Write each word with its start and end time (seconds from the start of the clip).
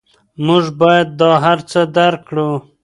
موږ 0.45 0.63
باید 0.81 1.07
دا 1.21 1.31
هر 1.45 1.59
څه 1.69 1.79
درک 1.97 2.21
کړو. 2.29 2.51